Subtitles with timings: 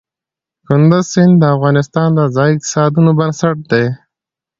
[0.67, 3.85] کندز سیند د افغانستان د ځایي اقتصادونو بنسټ دی.